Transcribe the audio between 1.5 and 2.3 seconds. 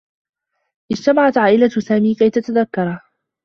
سامي كي